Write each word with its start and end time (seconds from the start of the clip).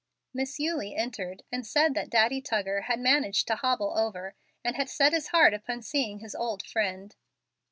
Miss 0.33 0.59
Eulie 0.59 0.95
entered 0.95 1.43
and 1.51 1.63
said 1.63 1.93
that 1.93 2.09
Daddy 2.09 2.41
Tuggar 2.41 2.85
had 2.85 2.99
managed 2.99 3.45
to 3.45 3.57
hobble 3.57 3.95
over, 3.95 4.33
and 4.65 4.75
had 4.75 4.89
set 4.89 5.13
his 5.13 5.27
heart 5.27 5.53
upon 5.53 5.83
seeing 5.83 6.21
his 6.21 6.33
old 6.33 6.65
friend. 6.65 7.15